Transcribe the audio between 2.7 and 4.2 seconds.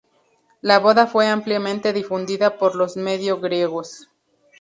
los medio griegos.